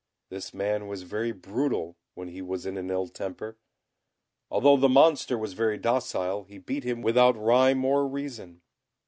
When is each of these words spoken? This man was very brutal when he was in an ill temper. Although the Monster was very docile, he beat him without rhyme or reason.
This 0.29 0.51
man 0.51 0.87
was 0.87 1.03
very 1.03 1.31
brutal 1.31 1.95
when 2.15 2.29
he 2.29 2.41
was 2.41 2.65
in 2.65 2.75
an 2.75 2.89
ill 2.89 3.07
temper. 3.07 3.59
Although 4.49 4.77
the 4.77 4.89
Monster 4.89 5.37
was 5.37 5.53
very 5.53 5.77
docile, 5.77 6.43
he 6.45 6.57
beat 6.57 6.83
him 6.83 7.03
without 7.03 7.37
rhyme 7.37 7.85
or 7.85 8.07
reason. 8.07 8.63